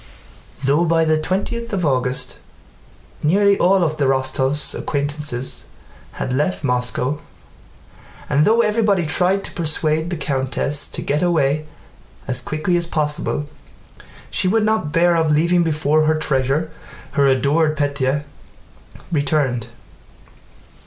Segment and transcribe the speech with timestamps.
[0.65, 2.39] Though by the twentieth of August
[3.21, 5.65] nearly all the Rostóvs' acquaintances
[6.13, 7.19] had left Moscow,
[8.27, 11.67] and though everybody tried to persuade the countess to get away
[12.27, 13.47] as quickly as possible,
[14.31, 16.71] she would not hear of leaving before her treasure,
[17.11, 18.23] her adored Pétya,
[19.11, 19.67] returned.